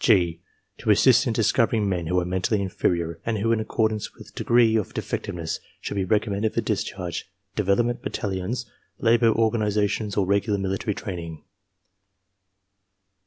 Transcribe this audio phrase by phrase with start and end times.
[0.03, 0.39] (gf)
[0.79, 4.75] To assist in discovering men who are mentally inferior and who in accordance with degree
[4.75, 8.65] of defectiveness should be reconamended for discharge, development battalions,
[8.97, 11.43] labor or ganizations or regular military training.